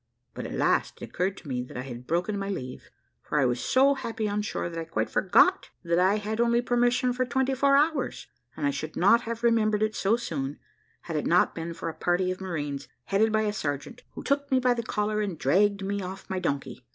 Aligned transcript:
But, 0.33 0.47
at 0.47 0.53
last, 0.55 0.99
it 0.99 1.05
occurred 1.09 1.37
to 1.37 1.47
me 1.47 1.61
that 1.61 1.77
I 1.77 1.83
had 1.83 2.07
broken 2.07 2.35
my 2.35 2.49
leave, 2.49 2.89
for 3.21 3.37
I 3.39 3.45
was 3.45 3.59
so 3.59 3.93
happy 3.93 4.27
on 4.27 4.41
shore 4.41 4.67
that 4.67 4.79
I 4.79 4.83
quite 4.83 5.11
forgot 5.11 5.69
that 5.83 5.99
I 5.99 6.15
had 6.15 6.41
only 6.41 6.59
permission 6.59 7.13
for 7.13 7.23
twenty 7.23 7.53
four 7.53 7.75
hours, 7.77 8.25
and 8.57 8.65
I 8.65 8.71
should 8.71 8.95
not 8.95 9.21
have 9.29 9.43
remembered 9.43 9.83
it 9.83 9.93
so 9.93 10.17
soon, 10.17 10.57
had 11.01 11.17
it 11.17 11.27
not 11.27 11.53
been 11.53 11.75
for 11.75 11.87
a 11.87 11.93
party 11.93 12.31
of 12.31 12.41
marines, 12.41 12.87
headed 13.05 13.31
by 13.31 13.43
a 13.43 13.53
sergeant, 13.53 14.01
who 14.13 14.23
took 14.23 14.49
me 14.49 14.59
by 14.59 14.73
the 14.73 14.81
collar, 14.81 15.21
and 15.21 15.37
dragged 15.37 15.83
me 15.85 16.01
off 16.01 16.27
my 16.27 16.39
donkey. 16.39 16.83